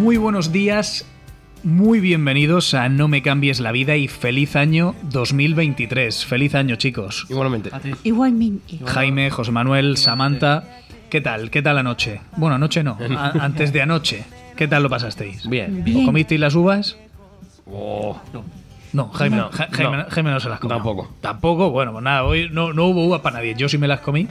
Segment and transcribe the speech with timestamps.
[0.00, 1.04] Muy buenos días,
[1.62, 6.24] muy bienvenidos a No me cambies la vida y feliz año 2023.
[6.24, 7.26] Feliz año, chicos.
[7.28, 7.70] Igualmente.
[8.04, 8.78] Igualmente.
[8.86, 10.64] Jaime, José Manuel, Samantha,
[11.10, 11.50] ¿qué tal?
[11.50, 12.20] ¿Qué tal anoche?
[12.36, 14.24] Bueno, anoche no, a- antes de anoche.
[14.56, 15.46] ¿Qué tal lo pasasteis?
[15.48, 15.84] Bien.
[15.84, 16.06] Bien.
[16.06, 16.96] ¿Comisteis las uvas?
[17.66, 18.18] Oh,
[18.92, 20.04] No, Jaime No, Ja- Jaime, no.
[20.08, 20.76] Jaime no se las comió.
[20.76, 21.14] Tampoco.
[21.20, 23.54] Tampoco, bueno, pues nada, hoy no, no hubo uvas para nadie.
[23.56, 24.26] Yo sí me las comí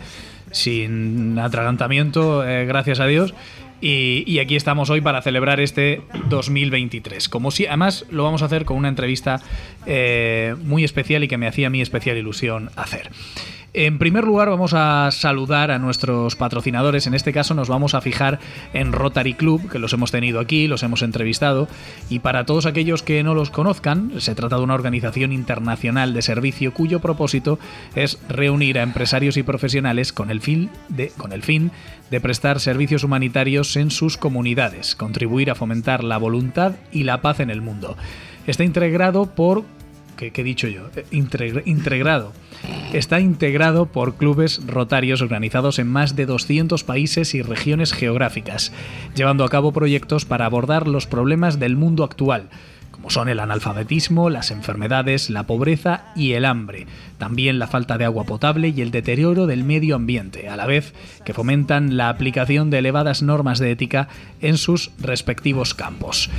[0.51, 3.33] sin atragantamiento, eh, gracias a Dios.
[3.81, 7.29] Y, aquí estamos hoy para celebrar este 2023.
[7.29, 9.41] Como si, además, lo vamos a hacer con una entrevista
[9.85, 13.09] eh, muy especial y que me hacía a mí especial ilusión hacer.
[13.73, 17.05] En primer lugar, vamos a saludar a nuestros patrocinadores.
[17.05, 18.39] En este caso, nos vamos a fijar
[18.73, 21.67] en Rotary Club, que los hemos tenido aquí, los hemos entrevistado.
[22.09, 26.23] Y para todos aquellos que no los conozcan, se trata de una organización internacional de
[26.23, 27.59] servicio cuyo propósito
[27.93, 31.71] es reunir a empresarios y profesionales con el fin de, con el fin
[32.09, 37.39] de prestar servicios humanitarios en sus comunidades, contribuir a fomentar la voluntad y la paz
[37.39, 37.95] en el mundo.
[38.48, 39.63] Está integrado por
[40.20, 40.81] ¿Qué, qué he dicho yo?
[40.98, 42.34] Eh, integr- integrado.
[42.91, 48.73] Está integrado por clubes rotarios organizados en más de 200 países y regiones geográficas,
[49.15, 52.49] llevando a cabo proyectos para abordar los problemas del mundo actual,
[52.91, 56.85] como son el analfabetismo, las enfermedades, la pobreza y el hambre,
[57.17, 60.93] también la falta de agua potable y el deterioro del medio ambiente, a la vez
[61.23, 64.09] que fomentan la aplicación de elevadas normas de ética
[64.41, 66.29] en sus respectivos campos.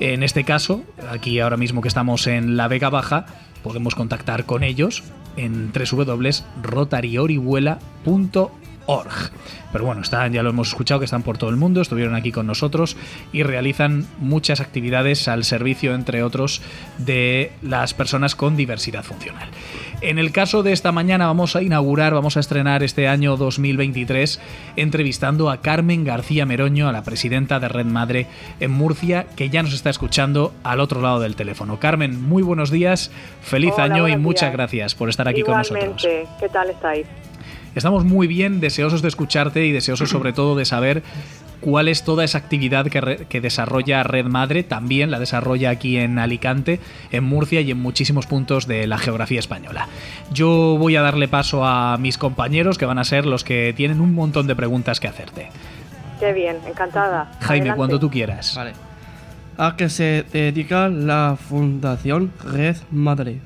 [0.00, 3.26] En este caso, aquí ahora mismo que estamos en la Vega Baja,
[3.62, 5.02] podemos contactar con ellos
[5.36, 8.67] en www.rotariorihuela.org.
[9.70, 12.32] Pero bueno, están, ya lo hemos escuchado que están por todo el mundo, estuvieron aquí
[12.32, 12.96] con nosotros
[13.32, 16.62] y realizan muchas actividades al servicio, entre otros,
[16.96, 19.48] de las personas con diversidad funcional.
[20.00, 24.40] En el caso de esta mañana vamos a inaugurar, vamos a estrenar este año 2023
[24.76, 28.26] entrevistando a Carmen García Meroño, a la presidenta de Red Madre
[28.60, 31.78] en Murcia, que ya nos está escuchando al otro lado del teléfono.
[31.78, 33.10] Carmen, muy buenos días,
[33.42, 34.52] feliz Hola, año y muchas días.
[34.52, 36.00] gracias por estar aquí con nosotros.
[36.02, 37.06] ¿qué tal estáis?
[37.78, 41.02] Estamos muy bien, deseosos de escucharte y deseosos sobre todo de saber
[41.60, 45.96] cuál es toda esa actividad que, re- que desarrolla Red Madre, también la desarrolla aquí
[45.96, 46.80] en Alicante,
[47.12, 49.88] en Murcia y en muchísimos puntos de la geografía española.
[50.32, 54.00] Yo voy a darle paso a mis compañeros que van a ser los que tienen
[54.00, 55.48] un montón de preguntas que hacerte.
[56.18, 57.30] Qué bien, encantada.
[57.40, 57.76] Jaime, Adelante.
[57.76, 58.54] cuando tú quieras.
[58.56, 58.72] Vale.
[59.56, 63.38] ¿A qué se dedica la Fundación Red Madre?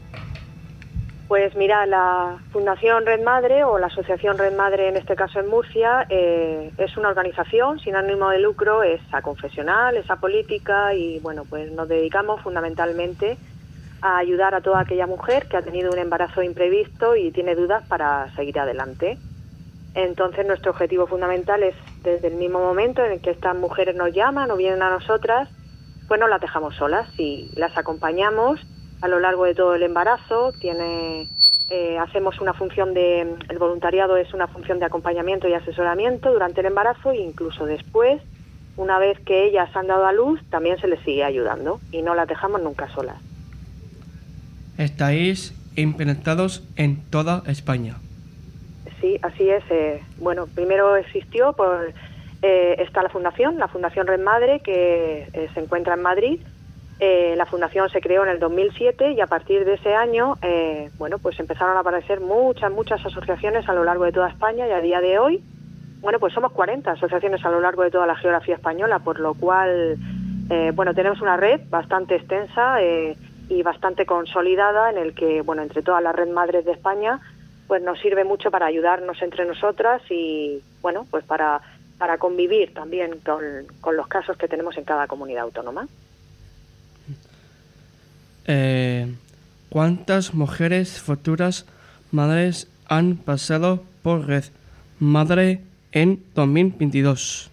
[1.32, 5.48] Pues mira, la Fundación Red Madre o la Asociación Red Madre, en este caso en
[5.48, 11.47] Murcia, eh, es una organización sin ánimo de lucro, es aconfesional, es apolítica y bueno,
[11.48, 13.38] pues nos dedicamos fundamentalmente
[14.03, 17.82] a ayudar a toda aquella mujer que ha tenido un embarazo imprevisto y tiene dudas
[17.88, 19.16] para seguir adelante.
[19.94, 24.12] Entonces nuestro objetivo fundamental es desde el mismo momento en el que estas mujeres nos
[24.12, 25.49] llaman o vienen a nosotras,
[26.09, 28.60] pues no las dejamos solas y las acompañamos
[29.03, 30.53] a lo largo de todo el embarazo.
[30.59, 31.29] Tiene,
[31.71, 36.61] eh, hacemos una función de, el voluntariado es una función de acompañamiento y asesoramiento durante
[36.61, 38.23] el embarazo e incluso después,
[38.77, 42.15] una vez que ellas han dado a luz, también se les sigue ayudando y no
[42.15, 43.19] las dejamos nunca solas.
[44.79, 47.97] Estáis implementados en toda España.
[49.01, 49.65] Sí, así es.
[49.71, 51.93] eh, bueno, primero existió, por,
[52.43, 56.41] eh, está la fundación, la Fundación Red Madre, que eh, se encuentra en Madrid.
[57.05, 60.89] Eh, la fundación se creó en el 2007 y a partir de ese año, eh,
[60.99, 64.71] bueno, pues empezaron a aparecer muchas, muchas asociaciones a lo largo de toda España y
[64.71, 65.43] a día de hoy,
[66.01, 69.35] bueno, pues somos 40 asociaciones a lo largo de toda la geografía española, por lo
[69.35, 69.99] cual,
[70.49, 73.17] eh, bueno, tenemos una red bastante extensa eh,
[73.49, 77.19] y bastante consolidada en el que, bueno, entre todas las red madres de España,
[77.67, 81.62] pues nos sirve mucho para ayudarnos entre nosotras y, bueno, pues para,
[81.99, 83.43] para convivir también con,
[83.81, 85.88] con los casos que tenemos en cada comunidad autónoma.
[88.47, 89.15] Eh,
[89.69, 91.67] ¿Cuántas mujeres futuras
[92.11, 94.44] madres han pasado por Red
[94.99, 95.61] Madre
[95.93, 97.50] en 2022?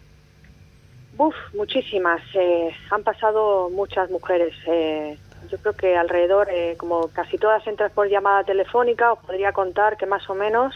[1.18, 2.21] Uf, muchísimas.
[2.33, 4.53] eh, han pasado muchas mujeres.
[4.68, 5.18] eh,
[5.50, 9.97] yo creo que alrededor, eh, como casi todas entran por llamada telefónica, os podría contar
[9.97, 10.75] que más o menos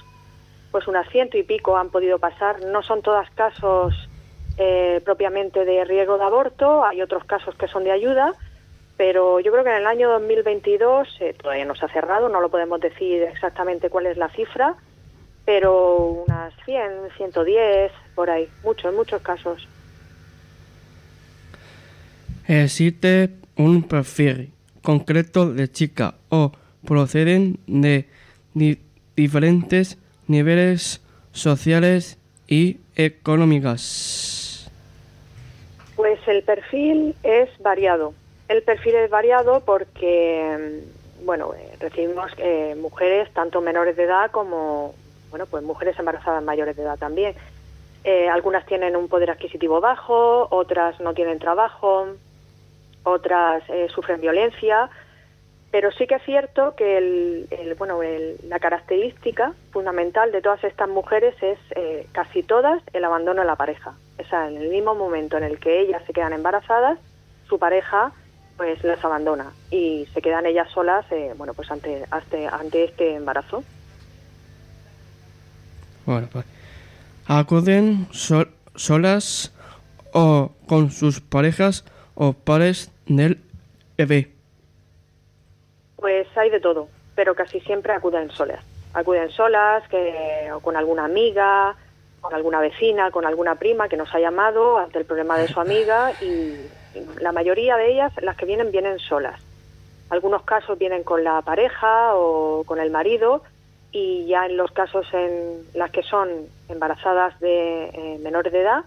[0.71, 2.65] pues unas ciento y pico han podido pasar.
[2.65, 3.93] No son todas casos
[4.57, 8.33] eh, propiamente de riesgo de aborto, hay otros casos que son de ayuda,
[8.97, 12.41] pero yo creo que en el año 2022 eh, todavía no se ha cerrado, no
[12.41, 14.75] lo podemos decir exactamente cuál es la cifra,
[15.45, 19.67] pero unas 100, 110, por ahí, muchos, muchos casos.
[22.47, 24.51] ¿Existe un perfil
[24.81, 26.51] concreto de chica o
[26.85, 28.05] proceden de
[28.53, 28.79] di-
[29.15, 29.97] diferentes
[30.27, 31.01] niveles
[31.31, 32.17] sociales
[32.47, 34.69] y económicos?
[35.95, 38.13] Pues el perfil es variado.
[38.53, 40.83] El perfil es variado porque,
[41.19, 44.93] mm, bueno, eh, recibimos eh, mujeres tanto menores de edad como,
[45.31, 47.33] bueno, pues mujeres embarazadas mayores de edad también.
[48.03, 52.09] Eh, algunas tienen un poder adquisitivo bajo, otras no tienen trabajo,
[53.01, 54.87] otras eh, sufren violencia,
[55.71, 60.63] pero sí que es cierto que el, el- bueno, el- la característica fundamental de todas
[60.63, 63.95] estas mujeres es eh, casi todas el abandono de la pareja.
[64.23, 66.99] O sea, en el mismo momento en el que ellas se quedan embarazadas,
[67.49, 68.11] su pareja
[68.57, 73.15] pues las abandona y se quedan ellas solas, eh, bueno, pues ante, ante, ante este
[73.15, 73.63] embarazo.
[76.05, 76.45] Bueno, pues
[77.27, 79.53] acuden sol- solas
[80.13, 81.85] o con sus parejas
[82.15, 83.39] o pares del
[83.97, 84.31] bebé.
[85.95, 88.63] Pues hay de todo, pero casi siempre acuden solas.
[88.93, 91.75] Acuden solas, que, o con alguna amiga,
[92.21, 95.59] con alguna vecina, con alguna prima que nos ha llamado ante el problema de su
[95.59, 96.67] amiga y
[97.19, 99.39] la mayoría de ellas, las que vienen, vienen solas.
[100.09, 103.43] Algunos casos vienen con la pareja o con el marido
[103.91, 106.29] y ya en los casos en las que son
[106.67, 108.83] embarazadas de eh, menores de edad,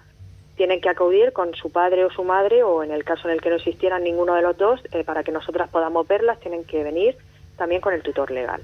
[0.56, 3.40] tienen que acudir con su padre o su madre o en el caso en el
[3.40, 6.82] que no existieran ninguno de los dos, eh, para que nosotras podamos verlas, tienen que
[6.82, 7.16] venir
[7.56, 8.62] también con el tutor legal.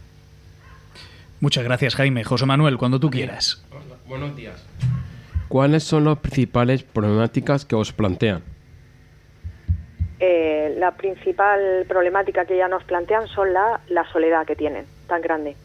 [1.40, 2.24] Muchas gracias, Jaime.
[2.24, 3.64] José Manuel, cuando tú quieras.
[4.06, 4.64] Buenos días.
[5.48, 8.42] ¿Cuáles son las principales problemáticas que os plantean?
[10.24, 15.20] Eh, la principal problemática que ya nos plantean son la, la soledad que tienen, tan
[15.20, 15.56] grande.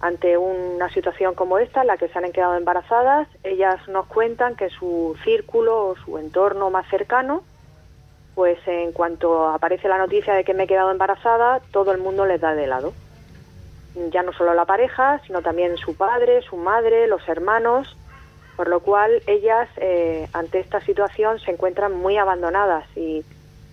[0.00, 4.56] Ante una situación como esta, en la que se han quedado embarazadas, ellas nos cuentan
[4.56, 7.44] que su círculo o su entorno más cercano,
[8.34, 12.26] pues en cuanto aparece la noticia de que me he quedado embarazada, todo el mundo
[12.26, 12.92] les da de lado.
[14.10, 17.96] Ya no solo la pareja, sino también su padre, su madre, los hermanos,
[18.56, 23.24] por lo cual ellas eh, ante esta situación se encuentran muy abandonadas y,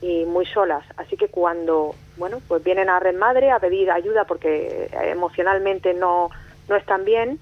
[0.02, 0.84] y muy solas.
[0.98, 6.30] Así que cuando bueno, pues vienen a Red Madre a pedir ayuda porque emocionalmente no,
[6.70, 7.40] no están bien,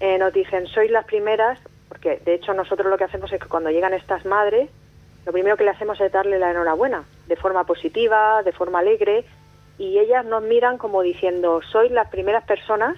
[0.00, 1.58] eh, nos dicen, sois las primeras,
[1.88, 4.70] porque de hecho nosotros lo que hacemos es que cuando llegan estas madres,
[5.24, 9.24] lo primero que le hacemos es darle la enhorabuena, de forma positiva, de forma alegre,
[9.78, 12.96] y ellas nos miran como diciendo, sois las primeras personas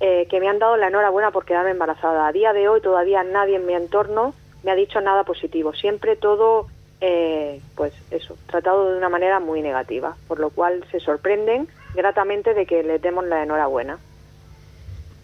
[0.00, 2.26] eh, que me han dado la enhorabuena por quedarme embarazada.
[2.26, 6.16] A día de hoy todavía nadie en mi entorno me ha dicho nada positivo, siempre
[6.16, 6.68] todo
[7.04, 11.66] eh, pues eso, tratado de una manera muy negativa, por lo cual se sorprenden
[11.96, 13.98] gratamente de que les demos la enhorabuena.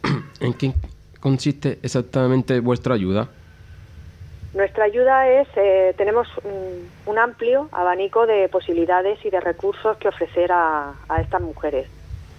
[0.41, 0.75] ¿En qué
[1.21, 3.29] consiste exactamente vuestra ayuda?
[4.55, 10.09] Nuestra ayuda es, eh, tenemos un, un, amplio abanico de posibilidades y de recursos que
[10.09, 11.87] ofrecer a, a estas mujeres,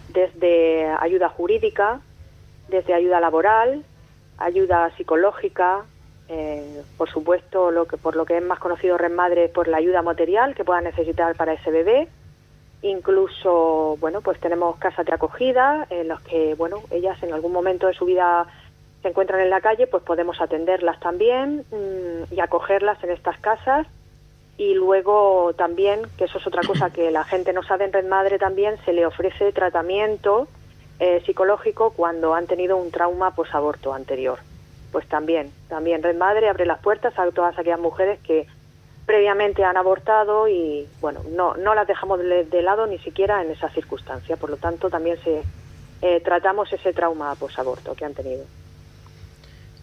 [0.10, 2.02] desde ayuda jurídica,
[2.68, 3.86] desde ayuda laboral,
[4.38, 5.86] ayuda psicológica,
[6.30, 9.78] eh, por supuesto, lo que, por lo que es más conocido Red Madre, por la
[9.78, 12.08] ayuda material que puedan necesitar para ese bebé.
[12.84, 17.88] Incluso, bueno, pues tenemos casas de acogida en las que, bueno, ellas en algún momento
[17.88, 18.46] de su vida
[19.02, 23.88] se encuentran en la calle, pues podemos atenderlas también mmm, y acogerlas en estas casas.
[24.56, 28.08] Y luego también, que eso es otra cosa que la gente no sabe en Red
[28.08, 30.48] Madre también, se le ofrece tratamiento
[31.00, 34.38] eh, psicológico cuando han tenido un trauma posaborto anterior
[34.92, 38.48] pues también, también Red Madre abre las puertas a todas aquellas mujeres que
[39.06, 43.52] previamente han abortado y bueno, no, no las dejamos de, de lado ni siquiera en
[43.52, 45.42] esa circunstancia, por lo tanto también se
[46.02, 48.46] eh, tratamos ese trauma posaborto que han tenido.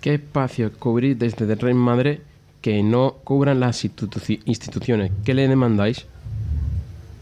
[0.01, 2.21] ¿Qué espacio cubrís desde Red Madre
[2.63, 5.13] que no cubran las institu instituciones?
[5.25, 6.07] ¿Qué le demandáis?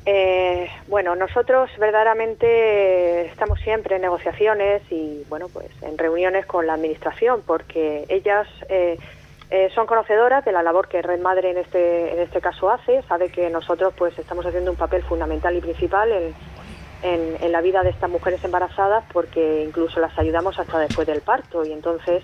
[0.06, 6.74] Eh, bueno, nosotros verdaderamente estamos siempre en negociaciones y bueno, pues en reuniones con la
[6.74, 8.98] administración porque ellas eh,
[9.50, 13.00] eh, son conocedoras de la labor que Red Madre en este en este caso hace,
[13.04, 16.34] sabe que nosotros pues estamos haciendo un papel fundamental y principal en,
[17.02, 21.22] en, en la vida de estas mujeres embarazadas porque incluso las ayudamos hasta después del
[21.22, 22.22] parto y entonces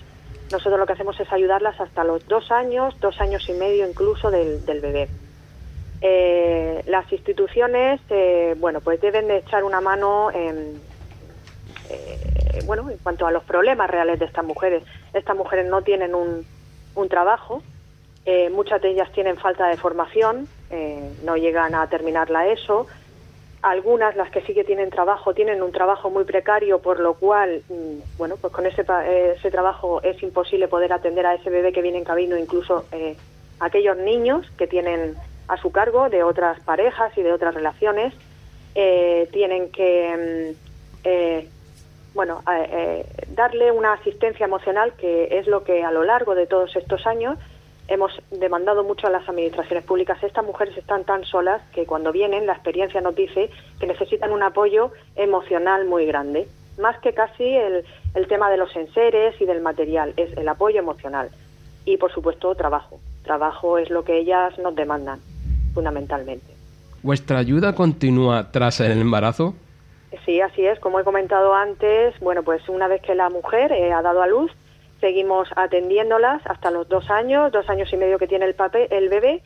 [0.52, 4.30] nosotros lo que hacemos es ayudarlas hasta los dos años, dos años y medio incluso
[4.30, 5.08] del, del bebé.
[6.02, 10.80] Eh, las instituciones, eh, bueno, pues deben de echar una mano en,
[11.90, 14.82] eh, bueno, en cuanto a los problemas reales de estas mujeres.
[15.12, 16.46] Estas mujeres no tienen un,
[16.94, 17.62] un trabajo,
[18.26, 22.86] eh, muchas de ellas tienen falta de formación, eh, no llegan a terminar la ESO.
[23.62, 27.62] Algunas, las que sí que tienen trabajo, tienen un trabajo muy precario, por lo cual,
[27.68, 28.84] mm, bueno, pues con ese,
[29.36, 33.16] ese trabajo es imposible poder atender a ese bebé que viene en camino, incluso eh,
[33.58, 35.14] aquellos niños que tienen
[35.50, 38.14] a su cargo de otras parejas y de otras relaciones.
[38.74, 40.56] Eh, tienen que, mm,
[41.04, 41.48] eh,
[42.14, 46.74] bueno, eh, darle una asistencia emocional, que es lo que a lo largo de todos
[46.76, 47.36] estos años
[47.88, 50.22] hemos demandado mucho a las administraciones públicas.
[50.22, 54.44] Estas mujeres están tan solas que cuando vienen la experiencia nos dice que necesitan un
[54.44, 56.46] apoyo emocional muy grande,
[56.78, 60.78] más que casi el, el tema de los enseres y del material, es el apoyo
[60.78, 61.30] emocional.
[61.84, 63.00] Y por supuesto trabajo.
[63.24, 65.20] Trabajo es lo que ellas nos demandan,
[65.72, 66.54] fundamentalmente.
[67.02, 69.54] ¿Vuestra ayuda continúa tras el embarazo?
[70.24, 70.78] Sí, así es.
[70.80, 74.26] Como he comentado antes, bueno, pues una vez que la mujer eh, ha dado a
[74.26, 74.50] luz,
[75.00, 79.08] seguimos atendiéndolas hasta los dos años, dos años y medio que tiene el, papel, el
[79.08, 79.42] bebé,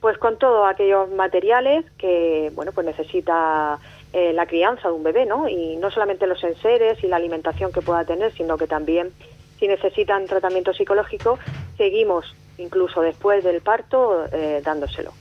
[0.00, 3.78] pues con todos aquellos materiales que, bueno, pues necesita
[4.12, 5.48] eh, la crianza de un bebé, ¿no?
[5.48, 9.12] Y no solamente los enseres y la alimentación que pueda tener, sino que también
[9.58, 11.38] si necesitan tratamiento psicológico,
[11.76, 15.12] seguimos incluso después del parto eh, dándoselo.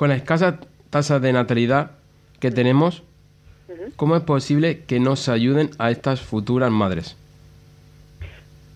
[0.00, 1.90] Con la escasa tasa de natalidad
[2.40, 3.02] que tenemos,
[3.96, 7.18] ¿cómo es posible que nos ayuden a estas futuras madres?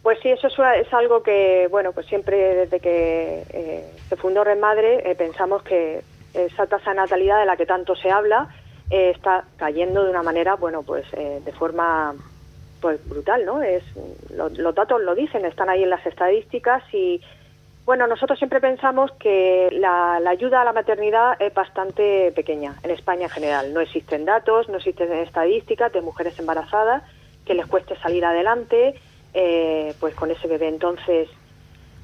[0.02, 4.58] Pues sí, eso es, algo que, bueno, pues siempre desde que eh, se fundó Red
[4.60, 6.02] Madre eh, pensamos que
[6.34, 8.48] esa tasa de natalidad de la que tanto se habla
[8.90, 12.12] eh, está cayendo de una manera, bueno, pues eh, de forma
[12.82, 13.62] pues brutal, ¿no?
[13.62, 13.82] Es
[14.36, 17.22] lo- los datos lo dicen, están ahí en las estadísticas y
[17.86, 23.24] bueno, nosotros siempre pensamos que la, ayuda a la maternidad es bastante pequeña en España
[23.24, 23.74] en general.
[23.74, 27.02] No existen datos, no existen estadísticas de mujeres embarazadas
[27.44, 28.94] que les cueste salir adelante
[29.34, 30.68] eh, pues con ese bebé.
[30.68, 31.28] Entonces,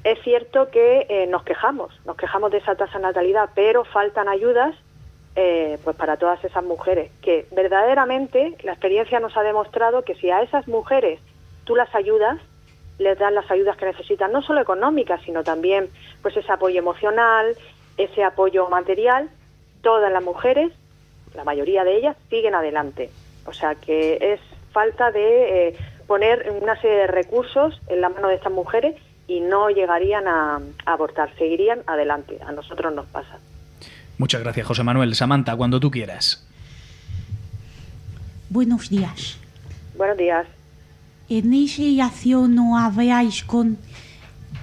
[0.03, 4.27] es cierto que eh, nos quejamos, nos quejamos de esa tasa de natalidad, pero faltan
[4.27, 4.75] ayudas
[5.35, 10.29] eh, pues para todas esas mujeres, que verdaderamente la experiencia nos ha demostrado que si
[10.29, 11.19] a esas mujeres
[11.63, 12.37] tú las ayudas,
[13.01, 15.89] les dan las ayudas que necesitan, no solo económicas, sino también
[16.21, 17.55] pues ese apoyo emocional,
[17.97, 19.29] ese apoyo material,
[19.81, 20.71] todas las mujeres,
[21.35, 23.09] la mayoría de ellas, siguen adelante.
[23.45, 24.39] O sea que es
[24.71, 25.75] falta de eh,
[26.07, 28.95] poner una serie de recursos en la mano de estas mujeres
[29.27, 32.37] y no llegarían a, a abortar, seguirían adelante.
[32.45, 33.39] A nosotros nos pasa.
[34.17, 35.15] Muchas gracias, José Manuel.
[35.15, 36.47] Samantha, cuando tú quieras.
[38.49, 39.39] Buenos días.
[39.95, 40.45] Buenos días.
[41.31, 43.77] En ese acción no habláis con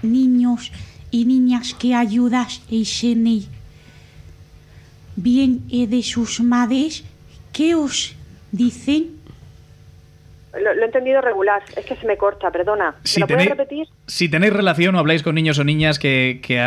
[0.03, 0.71] niños
[1.11, 3.45] y niñas que ayudas y sene
[5.17, 7.05] bien eh, de sus madres.
[7.55, 8.15] ¿Qué os
[8.53, 9.17] dicen?
[10.53, 12.91] Lo, lo he entendido regular, es que se me corta, perdona.
[12.91, 13.87] ¿Me Si lo tenéis, repetir?
[14.07, 16.59] si tenéis relación o habláis con niños o niñas que, que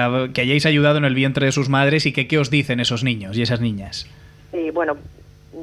[0.41, 3.37] hayáis ayudado en el vientre de sus madres y que qué os dicen esos niños
[3.37, 4.07] y esas niñas.
[4.51, 4.97] Y bueno,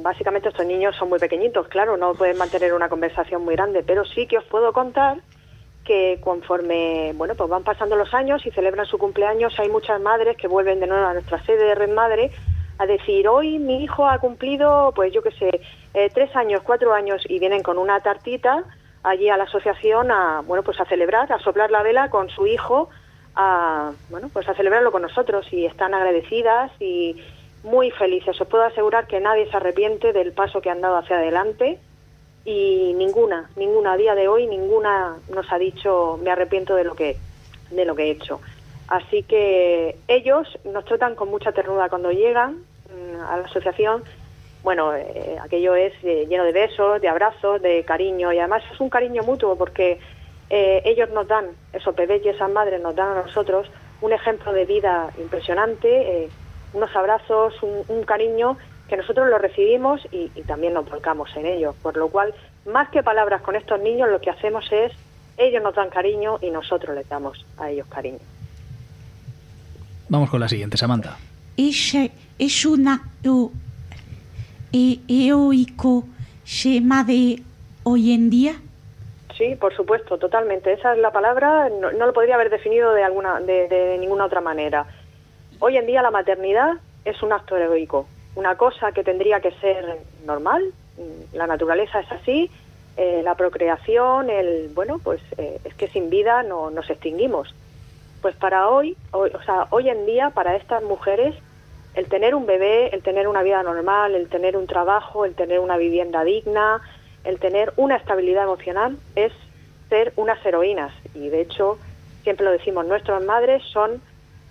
[0.01, 4.05] básicamente estos niños son muy pequeñitos, claro, no pueden mantener una conversación muy grande, pero
[4.05, 5.17] sí que os puedo contar
[5.83, 10.37] que conforme, bueno, pues van pasando los años y celebran su cumpleaños, hay muchas madres
[10.37, 12.31] que vuelven de nuevo a nuestra sede de Red Madre
[12.77, 15.61] a decir, hoy mi hijo ha cumplido, pues yo qué sé,
[15.93, 18.63] eh, tres años, cuatro años, y vienen con una tartita
[19.03, 22.47] allí a la asociación a, bueno, pues a celebrar, a soplar la vela con su
[22.47, 22.89] hijo,
[23.35, 27.21] a, bueno, pues a celebrarlo con nosotros, y están agradecidas y
[27.63, 28.39] muy felices.
[28.39, 31.79] Os puedo asegurar que nadie se arrepiente del paso que han dado hacia adelante,
[32.45, 36.95] y ninguna, ninguna a día de hoy, ninguna nos ha dicho me arrepiento de lo
[36.95, 37.17] que,
[37.71, 38.41] de lo que he hecho.
[38.87, 44.03] Así que ellos nos tratan con mucha ternura cuando llegan mm, a la asociación.
[44.63, 48.79] Bueno, eh, aquello es eh, lleno de besos, de abrazos, de cariño y además es
[48.79, 49.99] un cariño mutuo porque
[50.49, 53.69] eh, ellos nos dan, esos bebés y esas madres nos dan a nosotros
[54.01, 56.29] un ejemplo de vida impresionante,
[56.73, 58.57] unos abrazos, un, un cariño
[58.87, 61.75] que nosotros lo recibimos y, y también nos volcamos en ellos.
[61.81, 62.33] Por lo cual,
[62.65, 64.91] más que palabras con estos niños, lo que hacemos es,
[65.37, 68.19] ellos nos dan cariño y nosotros les damos a ellos cariño.
[70.09, 71.17] Vamos con la siguiente, Samantha.
[71.55, 71.95] Es,
[72.39, 73.51] es un acto
[74.73, 76.05] heroico
[76.63, 77.41] tema de
[77.83, 78.53] hoy en día.
[79.37, 80.73] Sí, por supuesto, totalmente.
[80.73, 84.25] Esa es la palabra, no, no lo podría haber definido de, alguna, de, de ninguna
[84.25, 84.85] otra manera.
[85.61, 89.99] Hoy en día la maternidad es un acto heroico, una cosa que tendría que ser
[90.25, 90.63] normal,
[90.97, 92.49] mm, la naturaleza es así,
[92.95, 97.53] eh, la procreación, el bueno, pues eh, es que sin vida no nos extinguimos.
[98.21, 101.35] Pues para hoy, hoy, o sea, hoy en día para estas mujeres
[101.93, 105.59] el tener un bebé, el tener una vida normal, el tener un trabajo, el tener
[105.59, 106.81] una vivienda digna,
[107.25, 109.33] el tener una estabilidad emocional es
[109.89, 110.93] ser unas heroínas.
[111.13, 111.77] Y de hecho,
[112.23, 114.01] siempre lo decimos, nuestras madres son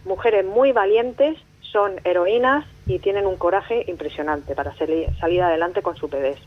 [0.04, 1.36] mujeres muy valientes,
[1.72, 6.38] son heroínas y tienen un coraje impresionante para salir, salir adelante con su bebés.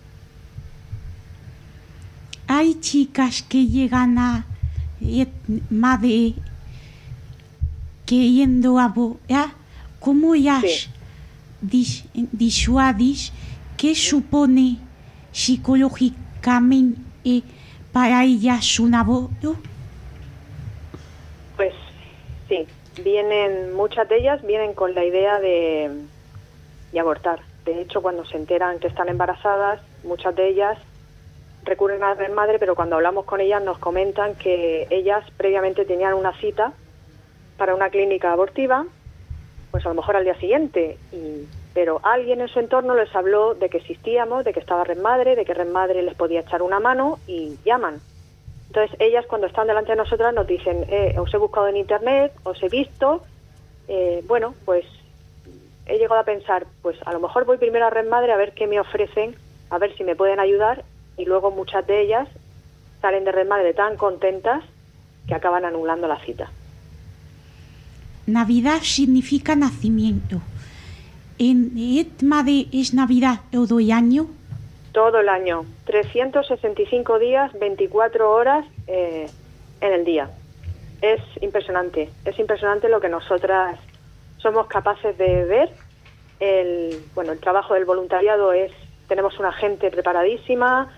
[2.48, 4.46] Hay chicas que llegan a
[5.02, 5.28] eh,
[5.70, 6.34] madre
[8.06, 9.50] queriendo abogar,
[10.00, 10.90] ¿cómo ellas Sí.
[11.62, 13.32] dis- disuadís?
[13.78, 14.78] ¿Qué supone
[15.32, 17.44] psicológicamente
[17.94, 19.56] para ellas un aborto?
[21.56, 21.74] Pues
[22.50, 22.68] sí,
[23.04, 25.92] vienen, muchas de ellas vienen con la idea de,
[26.92, 27.40] de abortar.
[27.66, 30.78] De hecho, cuando se enteran que están embarazadas, muchas de ellas
[31.64, 36.34] recurren a la pero cuando hablamos con ellas nos comentan que ellas previamente tenían una
[36.40, 36.74] cita
[37.58, 38.86] para una clínica abortiva,
[39.70, 43.54] pues a lo mejor al día siguiente, y- pero alguien en su entorno les habló
[43.54, 46.62] de que existíamos, de que estaba Red Madre, de que Red Madre les podía echar
[46.62, 48.02] una mano y llaman.
[48.72, 52.32] Entonces ellas cuando están delante de nosotras nos dicen, eh, os he buscado en internet,
[52.44, 53.22] os he visto,
[53.90, 54.86] eh, bueno, pues
[55.88, 58.54] he llegado a pensar, pues a lo mejor voy primero a Red Madre a ver
[58.54, 59.36] qué me ofrecen,
[59.70, 60.86] a ver si me pueden ayudar
[61.18, 62.30] y luego muchas de ellas
[63.02, 64.64] salen de Red Madre tan contentas
[65.28, 66.50] que acaban anulando la cita.
[68.26, 70.40] Navidad significa nacimiento.
[71.38, 74.28] ¿En et madre es Navidad todo el año?
[74.92, 79.28] Todo el año, 365 días, 24 horas eh,
[79.80, 80.30] en el día.
[81.02, 83.80] Es impresionante, es impresionante lo que nosotras
[84.38, 85.70] somos capaces de ver.
[86.40, 88.72] El, bueno, el trabajo del voluntariado es,
[89.08, 90.92] tenemos una gente preparadísima,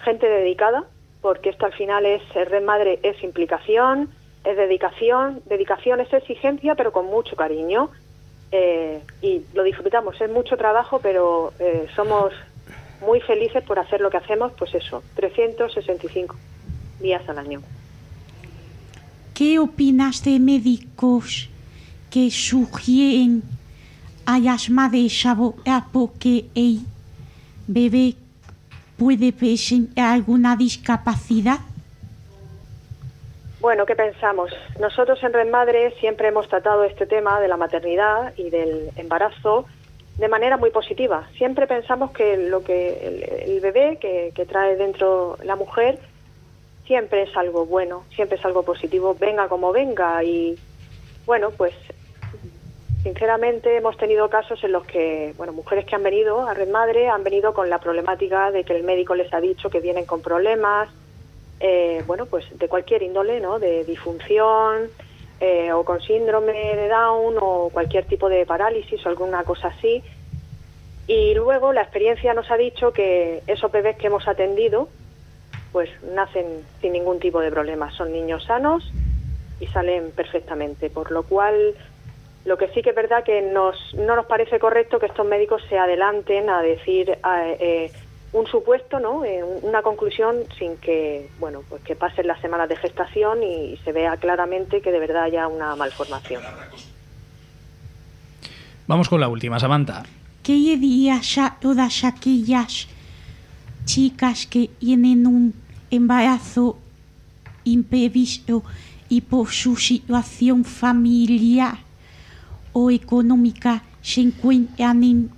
[0.00, 0.84] gente dedicada,
[1.20, 4.10] porque esto al final es, red madre es implicación,
[4.44, 7.90] es dedicación, dedicación es exigencia, pero con mucho cariño.
[8.52, 12.32] Eh, y lo disfrutamos, es mucho trabajo, pero eh, somos
[13.00, 16.36] muy felices por hacer lo que hacemos, pues eso, 365
[17.00, 17.62] días al año.
[19.34, 21.48] ¿Qué opinas de médicos
[22.10, 23.42] que sugieren
[24.26, 26.80] a las madres abortar porque el
[27.66, 28.14] bebé
[28.98, 31.60] puede presentar alguna discapacidad?
[33.60, 34.50] Bueno, ¿qué pensamos?
[34.78, 39.66] Nosotros en Red Madre siempre hemos tratado este tema de la maternidad y del embarazo
[40.20, 41.26] de manera muy positiva.
[41.36, 45.98] Siempre pensamos que lo que el, bebé que, que trae dentro la mujer
[46.86, 50.22] siempre es algo bueno, siempre es algo positivo, venga como venga.
[50.22, 50.58] Y
[51.24, 51.72] bueno, pues
[53.02, 57.08] sinceramente hemos tenido casos en los que, bueno, mujeres que han venido a Red Madre
[57.08, 60.20] han venido con la problemática de que el médico les ha dicho que vienen con
[60.20, 60.90] problemas,
[61.60, 63.58] eh, bueno, pues de cualquier índole, ¿no?
[63.58, 64.90] De disfunción
[65.40, 70.02] eh, o con síndrome de Down o cualquier tipo de parálisis o alguna cosa así.
[71.06, 74.88] Y luego la experiencia nos ha dicho que esos bebés que hemos atendido,
[75.72, 77.90] pues nacen sin ningún tipo de problema.
[77.92, 78.92] Son niños sanos
[79.60, 80.90] y salen perfectamente.
[80.90, 81.74] Por lo cual,
[82.44, 85.62] lo que sí que es verdad que nos, no nos parece correcto que estos médicos
[85.68, 87.18] se adelanten a decir
[87.58, 87.90] eh,
[88.32, 89.24] un supuesto, ¿no?
[89.24, 93.92] Eh, una conclusión sin que, bueno, pues que pasen las semanas de gestación y, se
[93.92, 96.42] vea claramente que de verdad haya una malformación.
[98.86, 100.04] Vamos con la última, Samantha.
[100.42, 100.78] ¿Qué
[101.38, 102.88] a todas aquellas
[103.84, 105.54] chicas que tienen un
[105.90, 106.78] embarazo
[107.64, 108.62] imprevisto
[109.08, 111.78] y por su situación familiar
[112.72, 115.30] o económica se encuentran en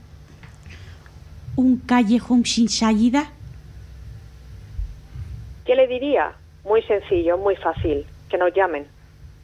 [1.56, 3.30] un callejón sin salida?
[5.64, 6.32] ¿Qué le diría?
[6.64, 8.86] Muy sencillo, muy fácil, que nos llamen,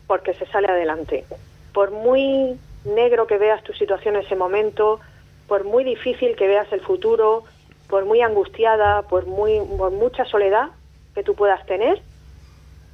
[0.07, 1.25] porque se sale adelante.
[1.73, 5.01] Por muy negro que veas tu situación en ese momento,
[5.47, 7.45] por muy difícil que veas el futuro,
[7.89, 10.71] por muy angustiada, por, muy, por mucha soledad
[11.15, 12.01] que tú puedas tener,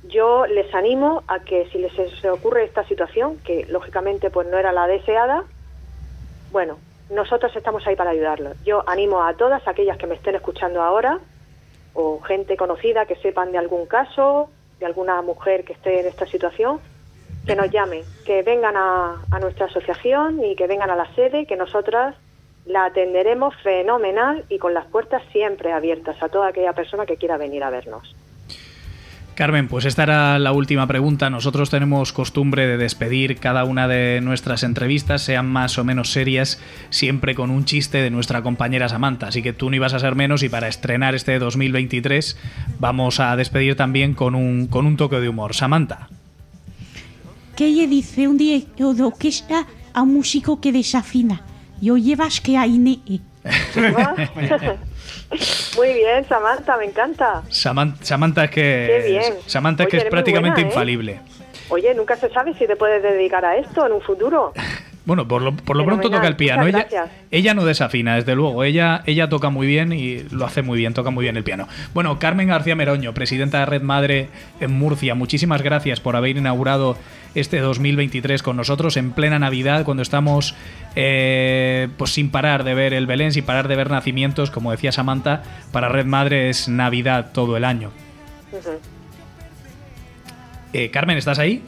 [0.08, 4.58] yo les animo a que si les se ocurre esta situación, que lógicamente pues no
[4.58, 5.44] era la deseada,
[6.52, 6.78] bueno,
[7.10, 8.56] nosotros estamos ahí para ayudarlos.
[8.64, 11.18] Yo animo a todas aquellas que me estén escuchando ahora,
[11.92, 16.26] o gente conocida que sepan de algún caso, de alguna mujer que esté en esta
[16.26, 16.80] situación,
[17.46, 21.46] que nos llamen, que vengan a, a nuestra asociación y que vengan a la sede,
[21.46, 22.16] que nosotras
[22.66, 27.36] la atenderemos fenomenal y con las puertas siempre abiertas a toda aquella persona que quiera
[27.36, 28.16] venir a vernos.
[29.34, 31.28] Carmen, pues esta era la última pregunta.
[31.28, 36.60] Nosotros tenemos costumbre de despedir cada una de nuestras entrevistas, sean más o menos serias,
[36.90, 39.28] siempre con un chiste de nuestra compañera Samantha.
[39.28, 42.36] Así que tú no ibas a ser menos y para estrenar este 2023
[42.78, 45.54] vamos a despedir también con un, con un toque de humor.
[45.54, 46.08] Samantha.
[47.56, 51.42] ¿Qué le dice un director de orquesta a un músico que desafina?
[51.80, 53.00] Yo llevas que hay ne.
[55.76, 57.42] Muy bien, Samantha, me encanta.
[57.50, 59.34] Saman- Samantha es que, Qué bien.
[59.46, 60.70] Samantha es, que es prácticamente buena, ¿eh?
[60.72, 61.20] infalible.
[61.70, 64.52] Oye, nunca se sabe si te puedes dedicar a esto en un futuro.
[65.06, 66.66] Bueno, por lo, por lo pronto toca el piano.
[66.66, 66.86] Ella,
[67.30, 68.64] ella no desafina, desde luego.
[68.64, 71.68] Ella, ella toca muy bien y lo hace muy bien, toca muy bien el piano.
[71.92, 74.28] Bueno, Carmen García Meroño, presidenta de Red Madre
[74.60, 76.96] en Murcia, muchísimas gracias por haber inaugurado
[77.34, 80.54] este 2023 con nosotros en plena Navidad, cuando estamos
[80.96, 84.50] eh, pues sin parar de ver el Belén, sin parar de ver nacimientos.
[84.50, 87.90] Como decía Samantha, para Red Madre es Navidad todo el año.
[90.72, 91.62] Eh, Carmen, ¿estás ahí?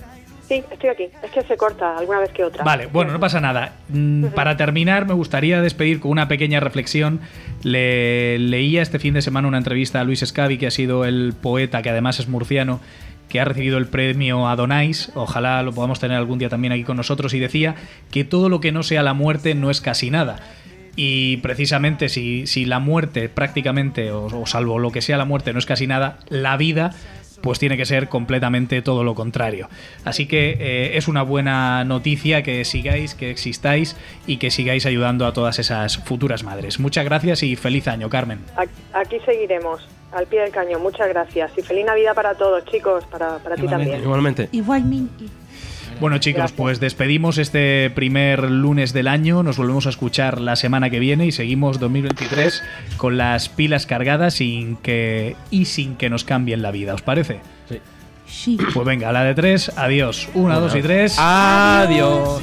[0.48, 1.08] Sí, estoy aquí.
[1.22, 2.62] Es que se corta alguna vez que otra.
[2.62, 3.72] Vale, bueno, no pasa nada.
[3.88, 7.20] Mm, Para terminar, me gustaría despedir con una pequeña reflexión.
[7.62, 11.34] Le, leía este fin de semana una entrevista a Luis Escavi, que ha sido el
[11.40, 12.80] poeta, que además es murciano,
[13.28, 15.10] que ha recibido el premio Adonais.
[15.14, 17.34] Ojalá lo podamos tener algún día también aquí con nosotros.
[17.34, 17.74] Y decía
[18.12, 20.36] que todo lo que no sea la muerte no es casi nada.
[20.94, 25.52] Y precisamente si, si la muerte prácticamente, o, o salvo lo que sea la muerte,
[25.52, 26.92] no es casi nada, la vida
[27.42, 29.68] pues tiene que ser completamente todo lo contrario.
[30.04, 33.96] Así que eh, es una buena noticia que sigáis, que existáis
[34.26, 36.80] y que sigáis ayudando a todas esas futuras madres.
[36.80, 38.40] Muchas gracias y feliz año, Carmen.
[38.92, 40.82] Aquí seguiremos, al pie del cañón.
[40.82, 41.52] Muchas gracias.
[41.56, 43.92] Y feliz Navidad para todos, chicos, para, para ti Igualmente.
[43.92, 44.02] también.
[44.02, 44.48] Igualmente.
[44.52, 45.24] Igualmente.
[46.00, 46.56] Bueno chicos, Gracias.
[46.56, 51.26] pues despedimos este primer lunes del año, nos volvemos a escuchar la semana que viene
[51.26, 52.62] y seguimos 2023
[52.98, 57.40] con las pilas cargadas sin que, y sin que nos cambien la vida, ¿os parece?
[57.68, 57.78] Sí.
[58.26, 58.58] Sí.
[58.74, 60.28] Pues venga, a la de tres, adiós.
[60.34, 61.16] Una, dos y tres.
[61.18, 62.42] Adiós.